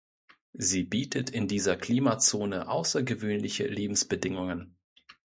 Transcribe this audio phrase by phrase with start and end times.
[0.57, 4.75] Sie bietet in dieser Klimazone außergewöhnliche Lebensbedingungen.